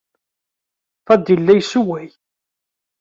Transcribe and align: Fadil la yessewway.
Fadil 1.05 1.39
la 1.43 1.53
yessewway. 1.55 2.07